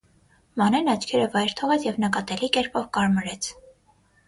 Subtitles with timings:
[0.61, 3.53] Մանեն աչքերը վայր թողեց և նկատելի կերպով կարմրեց: